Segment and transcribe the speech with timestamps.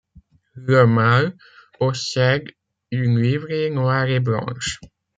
[0.55, 1.37] Le mâle
[1.77, 2.47] possède
[2.89, 4.79] une livrée noire et blanche.